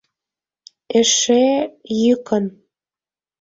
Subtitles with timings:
[0.99, 1.45] Эше—
[2.01, 2.45] йӱкын.